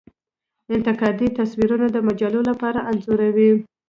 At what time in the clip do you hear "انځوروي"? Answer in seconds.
2.89-3.51